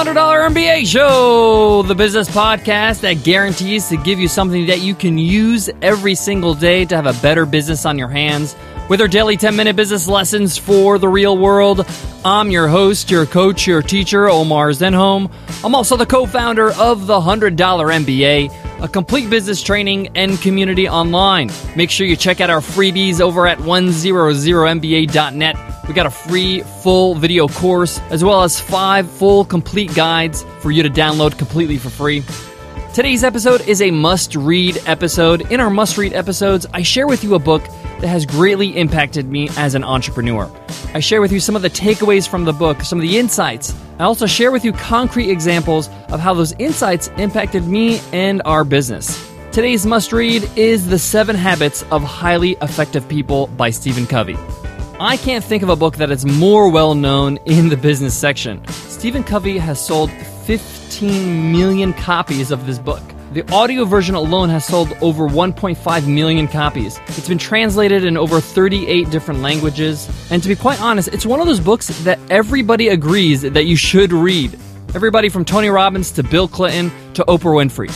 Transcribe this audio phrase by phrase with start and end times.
[0.00, 0.14] $100
[0.54, 5.68] MBA Show, the business podcast that guarantees to give you something that you can use
[5.82, 8.56] every single day to have a better business on your hands.
[8.88, 11.86] With our daily 10 minute business lessons for the real world,
[12.24, 15.30] I'm your host, your coach, your teacher, Omar Zenhom.
[15.62, 18.50] I'm also the co founder of the $100 MBA,
[18.80, 21.50] a complete business training and community online.
[21.76, 25.56] Make sure you check out our freebies over at 100mba.net.
[25.88, 30.70] We got a free full video course as well as five full complete guides for
[30.70, 32.22] you to download completely for free.
[32.94, 35.52] Today's episode is a must read episode.
[35.52, 37.62] In our must read episodes, I share with you a book
[38.00, 40.50] that has greatly impacted me as an entrepreneur.
[40.94, 43.74] I share with you some of the takeaways from the book, some of the insights.
[43.98, 48.64] I also share with you concrete examples of how those insights impacted me and our
[48.64, 49.30] business.
[49.52, 54.36] Today's must read is The Seven Habits of Highly Effective People by Stephen Covey.
[55.00, 58.66] I can't think of a book that is more well known in the business section.
[58.68, 60.10] Stephen Covey has sold
[60.44, 63.02] 15 million copies of this book.
[63.32, 66.98] The audio version alone has sold over 1.5 million copies.
[67.06, 70.08] It's been translated in over 38 different languages.
[70.32, 73.76] And to be quite honest, it's one of those books that everybody agrees that you
[73.76, 74.58] should read.
[74.96, 77.88] Everybody from Tony Robbins to Bill Clinton to Oprah Winfrey.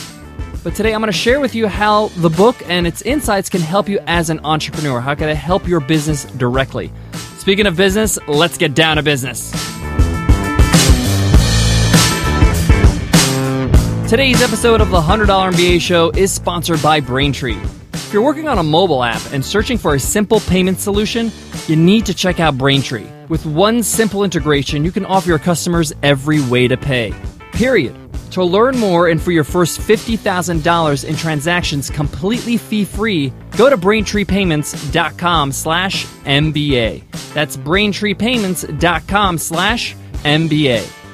[0.63, 3.59] But today I'm going to share with you how the book and its insights can
[3.59, 5.01] help you as an entrepreneur.
[5.01, 6.93] How can it help your business directly?
[7.39, 9.74] Speaking of business, let's get down to business.
[14.15, 17.59] Today's episode of the $100 MBA Show is sponsored by Braintree.
[17.91, 21.33] If you're working on a mobile app and searching for a simple payment solution,
[21.67, 23.05] you need to check out Braintree.
[23.27, 27.13] With one simple integration, you can offer your customers every way to pay.
[27.51, 27.93] Period.
[28.31, 35.51] To learn more and for your first $50,000 in transactions completely fee-free, go to braintreepayments.com
[35.51, 37.03] slash MBA.
[37.33, 39.93] That's braintreepayments.com slash
[40.23, 41.04] MBA.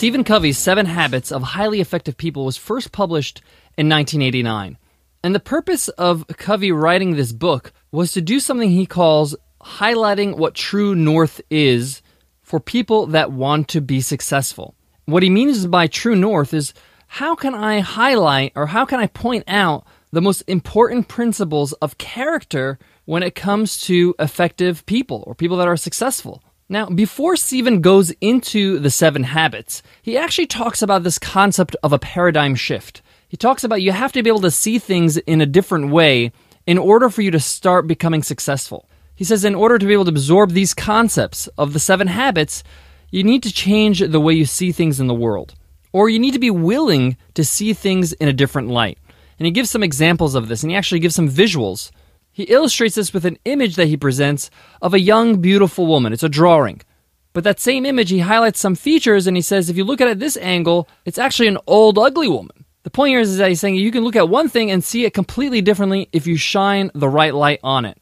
[0.00, 3.42] Stephen Covey's Seven Habits of Highly Effective People was first published
[3.76, 4.78] in 1989.
[5.22, 10.38] And the purpose of Covey writing this book was to do something he calls highlighting
[10.38, 12.00] what true north is
[12.40, 14.74] for people that want to be successful.
[15.04, 16.72] What he means by true north is
[17.06, 21.98] how can I highlight or how can I point out the most important principles of
[21.98, 26.42] character when it comes to effective people or people that are successful?
[26.72, 31.92] Now, before Stephen goes into the seven habits, he actually talks about this concept of
[31.92, 33.02] a paradigm shift.
[33.26, 36.30] He talks about you have to be able to see things in a different way
[36.68, 38.88] in order for you to start becoming successful.
[39.16, 42.62] He says, in order to be able to absorb these concepts of the seven habits,
[43.10, 45.56] you need to change the way you see things in the world.
[45.92, 48.96] Or you need to be willing to see things in a different light.
[49.40, 51.90] And he gives some examples of this, and he actually gives some visuals
[52.32, 56.12] he illustrates this with an image that he presents of a young, beautiful woman.
[56.12, 56.80] It's a drawing.
[57.32, 60.08] But that same image, he highlights some features and he says, if you look at
[60.08, 62.64] it this angle, it's actually an old, ugly woman.
[62.82, 65.04] The point here is that he's saying you can look at one thing and see
[65.04, 67.98] it completely differently if you shine the right light on it.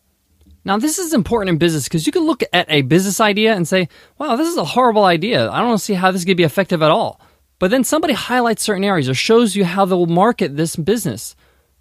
[0.64, 3.66] Now, this is important in business because you can look at a business idea and
[3.66, 3.88] say,
[4.18, 5.50] wow, this is a horrible idea.
[5.50, 7.20] I don't see how this could be effective at all.
[7.58, 11.34] But then somebody highlights certain areas or shows you how they'll market this business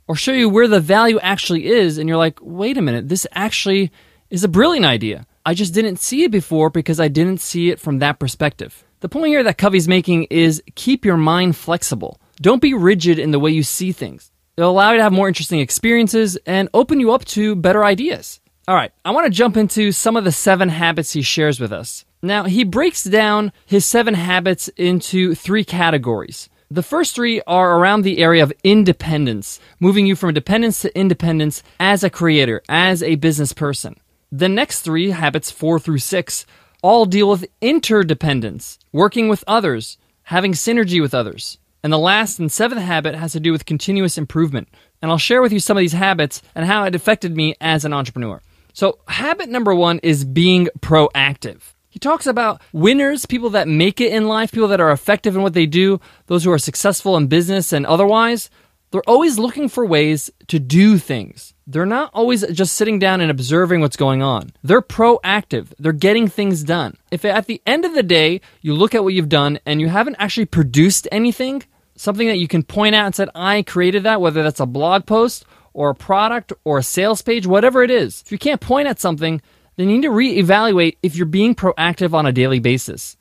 [0.07, 3.27] or show you where the value actually is, and you're like, wait a minute, this
[3.33, 3.91] actually
[4.29, 5.25] is a brilliant idea.
[5.45, 8.83] I just didn't see it before because I didn't see it from that perspective.
[8.99, 12.19] The point here that Covey's making is keep your mind flexible.
[12.41, 14.31] Don't be rigid in the way you see things.
[14.57, 18.39] It'll allow you to have more interesting experiences and open you up to better ideas.
[18.67, 21.71] All right, I want to jump into some of the seven habits he shares with
[21.71, 22.03] us.
[22.21, 26.49] Now, he breaks down his seven habits into three categories.
[26.69, 31.63] The first three are around the area of independence, moving you from dependence to independence
[31.79, 33.95] as a creator, as a business person.
[34.33, 36.45] The next three, habits four through six,
[36.81, 41.57] all deal with interdependence, working with others, having synergy with others.
[41.83, 44.67] And the last and seventh habit has to do with continuous improvement.
[45.01, 47.85] And I'll share with you some of these habits and how it affected me as
[47.85, 48.41] an entrepreneur.
[48.73, 51.61] So, habit number one is being proactive.
[51.97, 55.41] He talks about winners, people that make it in life, people that are effective in
[55.41, 58.51] what they do, those who are successful in business and otherwise.
[58.91, 61.55] They're always looking for ways to do things.
[61.65, 64.51] They're not always just sitting down and observing what's going on.
[64.61, 65.73] They're proactive.
[65.79, 66.97] They're getting things done.
[67.09, 69.87] If at the end of the day, you look at what you've done and you
[69.87, 71.63] haven't actually produced anything,
[71.95, 75.07] something that you can point out and said, I created that, whether that's a blog
[75.07, 78.21] post or a product or a sales page, whatever it is.
[78.23, 79.41] If you can't point at something,
[79.77, 83.15] then you need to reevaluate if you're being proactive on a daily basis.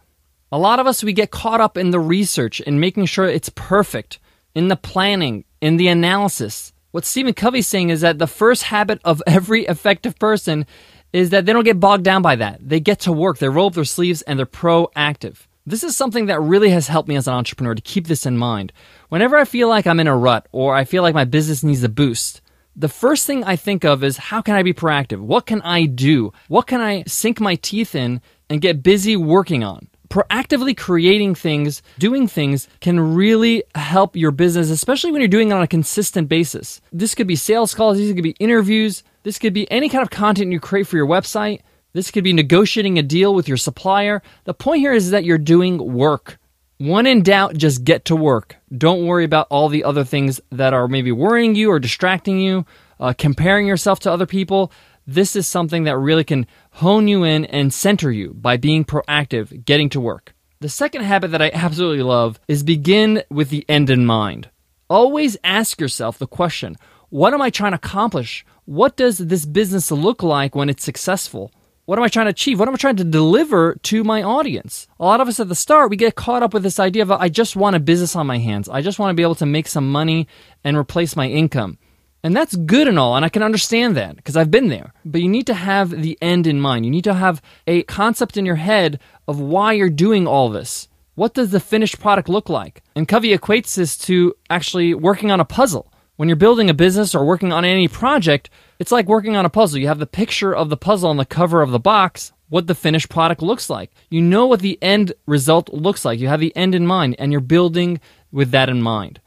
[0.50, 3.50] A lot of us, we get caught up in the research and making sure it's
[3.50, 4.19] perfect,
[4.55, 6.73] in the planning, in the analysis.
[6.93, 10.67] What Stephen Covey's saying is that the first habit of every effective person
[11.12, 12.67] is that they don't get bogged down by that.
[12.67, 15.47] They get to work, they roll up their sleeves, and they're proactive.
[15.67, 18.38] This is something that really has helped me as an entrepreneur to keep this in
[18.38, 18.73] mind.
[19.09, 21.82] Whenever I feel like I'm in a rut or I feel like my business needs
[21.82, 22.41] a boost,
[22.76, 25.19] the first thing I think of is how can I be proactive?
[25.19, 26.32] What can I do?
[26.49, 28.20] What can I sink my teeth in
[28.50, 29.88] and get busy working on?
[30.11, 35.55] Proactively creating things, doing things can really help your business, especially when you're doing it
[35.55, 36.81] on a consistent basis.
[36.93, 40.11] This could be sales calls, these could be interviews, this could be any kind of
[40.11, 41.62] content you create for your website.
[41.94, 44.23] This could be negotiating a deal with your supplier.
[44.44, 46.38] The point here is that you're doing work.
[46.78, 48.56] When in doubt, just get to work.
[48.76, 52.67] Don't worry about all the other things that are maybe worrying you or distracting you,
[53.00, 54.70] uh, comparing yourself to other people.
[55.06, 59.64] This is something that really can hone you in and center you by being proactive,
[59.64, 60.34] getting to work.
[60.61, 64.50] The second habit that I absolutely love is begin with the end in mind.
[64.90, 66.76] Always ask yourself the question
[67.08, 68.44] what am I trying to accomplish?
[68.67, 71.52] What does this business look like when it's successful?
[71.87, 72.59] What am I trying to achieve?
[72.59, 74.88] What am I trying to deliver to my audience?
[74.99, 77.12] A lot of us at the start, we get caught up with this idea of,
[77.12, 78.69] I just want a business on my hands.
[78.69, 80.27] I just want to be able to make some money
[80.65, 81.79] and replace my income.
[82.25, 84.93] And that's good and all, and I can understand that because I've been there.
[85.05, 86.85] But you need to have the end in mind.
[86.85, 88.99] You need to have a concept in your head
[89.29, 90.88] of why you're doing all this.
[91.15, 92.83] What does the finished product look like?
[92.97, 95.93] And Covey equates this to actually working on a puzzle.
[96.17, 99.50] When you're building a business or working on any project, it's like working on a
[99.50, 99.78] puzzle.
[99.78, 102.75] You have the picture of the puzzle on the cover of the box, what the
[102.75, 103.90] finished product looks like.
[104.11, 106.20] You know what the end result looks like.
[106.20, 108.00] You have the end in mind, and you're building
[108.31, 109.20] with that in mind.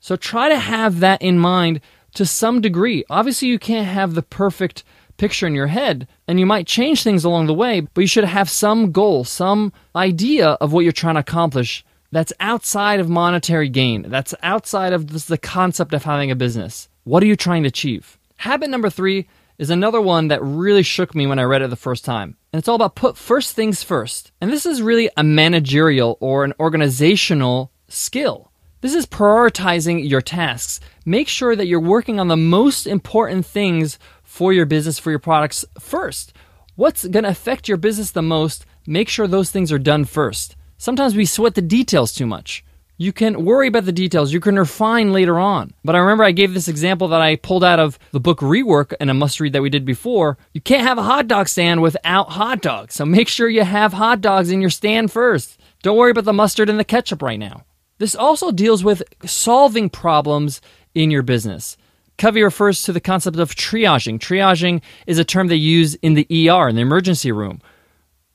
[0.00, 1.80] So try to have that in mind
[2.14, 3.04] to some degree.
[3.08, 4.82] Obviously, you can't have the perfect
[5.16, 8.24] picture in your head, and you might change things along the way, but you should
[8.24, 13.68] have some goal, some idea of what you're trying to accomplish that's outside of monetary
[13.68, 14.02] gain.
[14.08, 16.88] That's outside of the concept of having a business.
[17.04, 18.18] What are you trying to achieve?
[18.40, 19.28] Habit number three
[19.58, 22.38] is another one that really shook me when I read it the first time.
[22.54, 24.32] And it's all about put first things first.
[24.40, 28.50] And this is really a managerial or an organizational skill.
[28.80, 30.80] This is prioritizing your tasks.
[31.04, 35.18] Make sure that you're working on the most important things for your business, for your
[35.18, 36.32] products first.
[36.76, 38.64] What's going to affect your business the most?
[38.86, 40.56] Make sure those things are done first.
[40.78, 42.64] Sometimes we sweat the details too much.
[43.00, 44.30] You can worry about the details.
[44.30, 45.72] You can refine later on.
[45.82, 48.92] But I remember I gave this example that I pulled out of the book Rework
[49.00, 50.36] and a must read that we did before.
[50.52, 52.94] You can't have a hot dog stand without hot dogs.
[52.96, 55.58] So make sure you have hot dogs in your stand first.
[55.82, 57.64] Don't worry about the mustard and the ketchup right now.
[57.96, 60.60] This also deals with solving problems
[60.94, 61.78] in your business.
[62.18, 64.18] Covey refers to the concept of triaging.
[64.18, 67.62] Triaging is a term they use in the ER, in the emergency room,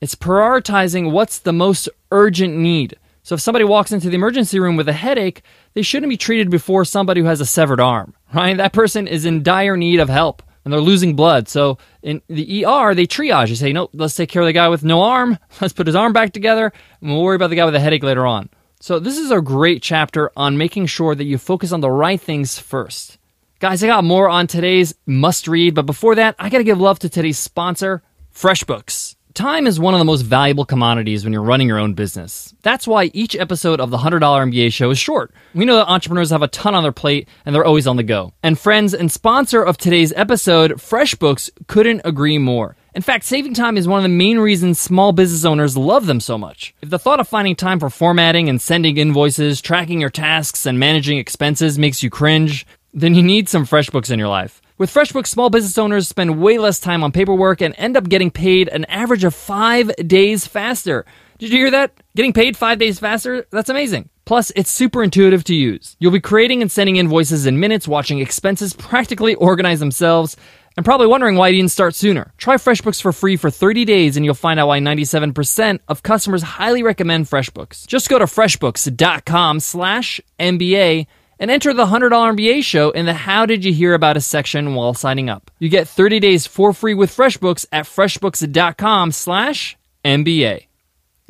[0.00, 2.96] it's prioritizing what's the most urgent need.
[3.26, 5.42] So if somebody walks into the emergency room with a headache,
[5.74, 8.56] they shouldn't be treated before somebody who has a severed arm, right?
[8.56, 11.48] That person is in dire need of help and they're losing blood.
[11.48, 13.48] So in the ER, they triage.
[13.48, 15.40] They say, no, let's take care of the guy with no arm.
[15.60, 18.04] Let's put his arm back together and we'll worry about the guy with a headache
[18.04, 18.48] later on.
[18.78, 22.20] So this is a great chapter on making sure that you focus on the right
[22.20, 23.18] things first.
[23.58, 26.78] Guys, I got more on today's must read, but before that, I got to give
[26.80, 29.15] love to today's sponsor, FreshBooks.
[29.36, 32.54] Time is one of the most valuable commodities when you're running your own business.
[32.62, 35.30] That's why each episode of the $100 MBA show is short.
[35.52, 38.02] We know that entrepreneurs have a ton on their plate and they're always on the
[38.02, 38.32] go.
[38.42, 42.76] And friends and sponsor of today's episode, FreshBooks, couldn't agree more.
[42.94, 46.20] In fact, saving time is one of the main reasons small business owners love them
[46.20, 46.74] so much.
[46.80, 50.80] If the thought of finding time for formatting and sending invoices, tracking your tasks, and
[50.80, 54.62] managing expenses makes you cringe, then you need some FreshBooks in your life.
[54.78, 58.30] With FreshBooks, small business owners spend way less time on paperwork and end up getting
[58.30, 61.06] paid an average of five days faster.
[61.38, 61.92] Did you hear that?
[62.14, 63.46] Getting paid five days faster?
[63.50, 64.10] That's amazing.
[64.26, 65.96] Plus, it's super intuitive to use.
[65.98, 70.36] You'll be creating and sending invoices in minutes, watching expenses practically organize themselves,
[70.76, 72.34] and probably wondering why you didn't start sooner.
[72.36, 76.42] Try FreshBooks for free for 30 days and you'll find out why 97% of customers
[76.42, 77.86] highly recommend FreshBooks.
[77.86, 81.06] Just go to freshbooks.com slash MBA
[81.38, 84.74] and enter the $100 MBA show in the How Did You Hear About Us section
[84.74, 85.50] while signing up.
[85.58, 90.66] You get 30 days for free with FreshBooks at freshbooks.com slash MBA.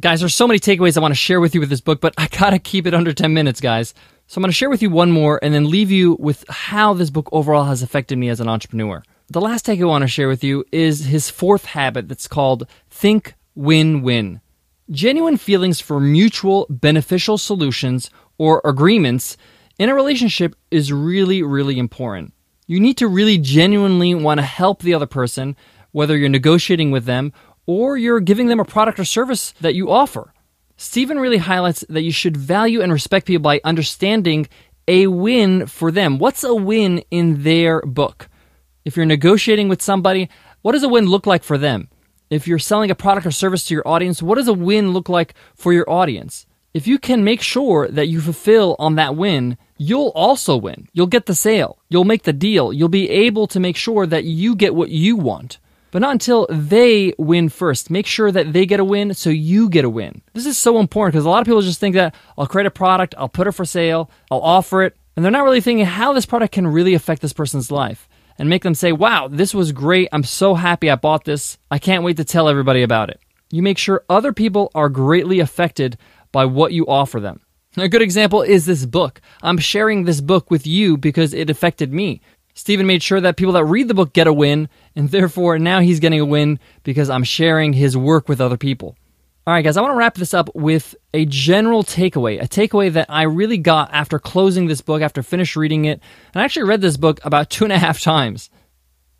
[0.00, 2.14] Guys, there's so many takeaways I want to share with you with this book, but
[2.18, 3.94] I gotta keep it under 10 minutes, guys.
[4.26, 7.10] So I'm gonna share with you one more and then leave you with how this
[7.10, 9.02] book overall has affected me as an entrepreneur.
[9.28, 12.68] The last takeaway I want to share with you is his fourth habit that's called
[12.90, 14.40] Think Win Win.
[14.90, 18.08] Genuine feelings for mutual beneficial solutions
[18.38, 19.36] or agreements
[19.78, 22.32] in a relationship is really, really important.
[22.66, 25.56] You need to really genuinely want to help the other person,
[25.92, 27.32] whether you're negotiating with them
[27.66, 30.32] or you're giving them a product or service that you offer.
[30.76, 34.46] Stephen really highlights that you should value and respect people by understanding
[34.88, 36.18] a win for them.
[36.18, 38.28] What's a win in their book?
[38.84, 40.28] If you're negotiating with somebody,
[40.62, 41.88] what does a win look like for them?
[42.30, 45.08] If you're selling a product or service to your audience, what does a win look
[45.08, 46.46] like for your audience?
[46.74, 50.88] If you can make sure that you fulfill on that win, you'll also win.
[50.92, 51.78] You'll get the sale.
[51.88, 52.72] You'll make the deal.
[52.72, 55.58] You'll be able to make sure that you get what you want.
[55.90, 57.90] But not until they win first.
[57.90, 60.20] Make sure that they get a win so you get a win.
[60.34, 62.70] This is so important because a lot of people just think that I'll create a
[62.70, 66.12] product, I'll put it for sale, I'll offer it, and they're not really thinking how
[66.12, 69.72] this product can really affect this person's life and make them say, wow, this was
[69.72, 70.08] great.
[70.12, 71.56] I'm so happy I bought this.
[71.70, 73.20] I can't wait to tell everybody about it.
[73.50, 75.96] You make sure other people are greatly affected
[76.32, 77.40] by what you offer them.
[77.78, 79.20] A good example is this book.
[79.42, 82.22] I'm sharing this book with you because it affected me.
[82.54, 85.80] Stephen made sure that people that read the book get a win, and therefore now
[85.80, 88.96] he's getting a win because I'm sharing his work with other people.
[89.46, 92.90] All right, guys, I want to wrap this up with a general takeaway, a takeaway
[92.94, 96.00] that I really got after closing this book, after finished reading it.
[96.32, 98.48] And I actually read this book about two and a half times.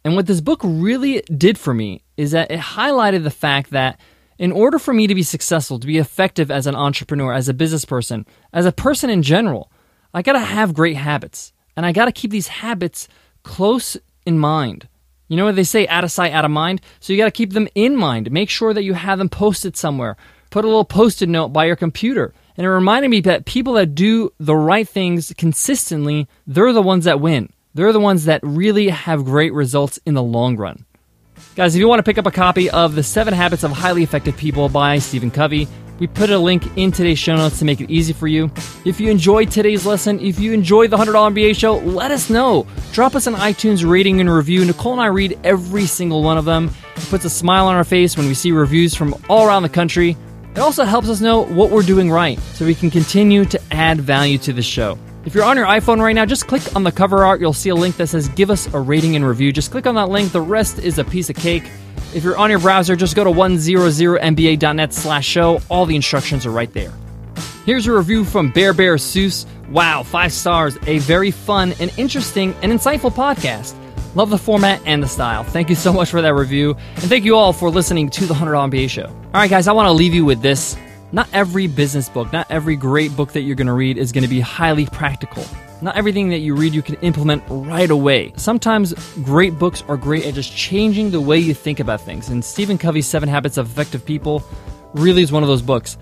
[0.02, 4.00] And what this book really did for me is that it highlighted the fact that
[4.38, 7.55] in order for me to be successful, to be effective as an entrepreneur, as a
[7.55, 9.71] business person, as a person in general,
[10.12, 11.52] I got to have great habits.
[11.76, 13.09] And I got to keep these habits
[13.43, 14.88] close in mind.
[15.28, 16.81] You know what they say, out of sight, out of mind?
[17.00, 18.31] So you got to keep them in mind.
[18.31, 20.16] Make sure that you have them posted somewhere.
[20.50, 22.33] Put a little post it note by your computer.
[22.57, 27.05] And it reminded me that people that do the right things consistently, they're the ones
[27.05, 27.52] that win.
[27.75, 30.86] They're the ones that really have great results in the long run.
[31.55, 34.02] Guys, if you want to pick up a copy of The Seven Habits of Highly
[34.02, 35.66] Effective People by Stephen Covey,
[35.99, 38.50] we put a link in today's show notes to make it easy for you.
[38.85, 42.66] If you enjoyed today's lesson, if you enjoyed the $100 MBA show, let us know.
[42.93, 44.64] Drop us an iTunes rating and review.
[44.64, 46.71] Nicole and I read every single one of them.
[46.97, 49.71] It puts a smile on our face when we see reviews from all around the
[49.71, 50.16] country.
[50.55, 54.00] It also helps us know what we're doing right so we can continue to add
[54.00, 54.99] value to the show.
[55.26, 57.40] If you're on your iPhone right now, just click on the cover art.
[57.40, 59.52] You'll see a link that says give us a rating and review.
[59.52, 60.30] Just click on that link.
[60.30, 61.64] The rest is a piece of cake.
[62.14, 65.61] If you're on your browser, just go to 100mba.net slash show.
[65.68, 66.92] All the instructions are right there.
[67.64, 69.47] Here's a review from Bear Bear Seuss.
[69.68, 70.78] Wow, five stars.
[70.87, 73.75] A very fun and interesting and insightful podcast.
[74.14, 75.42] Love the format and the style.
[75.42, 76.76] Thank you so much for that review.
[76.95, 79.06] And thank you all for listening to the $100 MBA show.
[79.06, 80.76] All right, guys, I want to leave you with this.
[81.16, 84.25] Not every business book, not every great book that you're going to read is going
[84.25, 85.46] to be highly practical.
[85.80, 88.35] Not everything that you read you can implement right away.
[88.37, 88.92] Sometimes
[89.25, 92.28] great books are great at just changing the way you think about things.
[92.28, 94.44] And Stephen Covey's Seven Habits of Effective People
[94.92, 95.96] really is one of those books.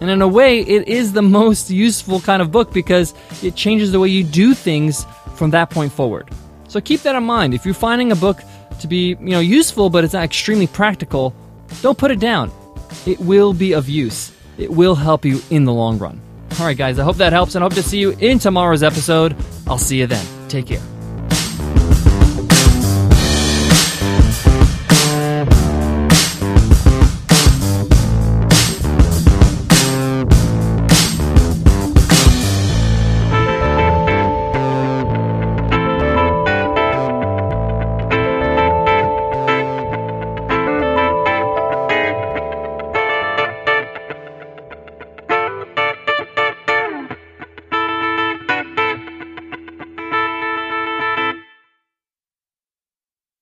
[0.00, 3.12] And in a way, it is the most useful kind of book because
[3.42, 6.30] it changes the way you do things from that point forward.
[6.68, 7.54] So keep that in mind.
[7.54, 8.38] If you're finding a book
[8.78, 11.34] to be, you know, useful but it's not extremely practical,
[11.82, 12.52] don't put it down.
[13.04, 14.30] It will be of use.
[14.60, 16.20] It will help you in the long run.
[16.58, 18.82] All right, guys, I hope that helps and I hope to see you in tomorrow's
[18.82, 19.36] episode.
[19.66, 20.26] I'll see you then.
[20.48, 20.99] Take care.